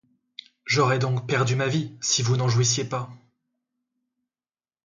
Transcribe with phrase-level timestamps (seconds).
[0.65, 3.11] J'aurais donc perdu ma vie si vous n'en jouissiez pas!